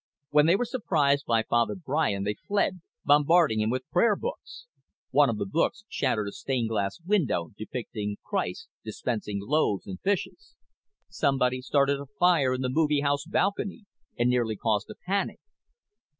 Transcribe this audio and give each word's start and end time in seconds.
When 0.31 0.47
they 0.47 0.55
were 0.55 0.65
surprised 0.65 1.27
by 1.27 1.43
Father 1.43 1.75
Brian 1.75 2.23
they 2.23 2.33
fled, 2.33 2.81
bombarding 3.05 3.59
him 3.59 3.69
with 3.69 3.87
prayer 3.91 4.15
books. 4.15 4.65
One 5.11 5.29
of 5.29 5.37
the 5.37 5.45
books 5.45 5.83
shattered 5.89 6.27
a 6.27 6.31
stained 6.31 6.69
glass 6.69 6.99
window 7.05 7.51
depicting 7.55 8.17
Christ 8.23 8.67
dispensing 8.83 9.37
loaves 9.43 9.85
and 9.85 10.01
fishes. 10.01 10.55
Somebody 11.07 11.61
started 11.61 11.99
a 11.99 12.07
fire 12.19 12.51
in 12.51 12.61
the 12.61 12.67
movie 12.69 13.01
house 13.01 13.25
balcony 13.27 13.85
and 14.17 14.27
nearly 14.27 14.55
caused 14.55 14.89
a 14.89 14.95
panic. 15.05 15.39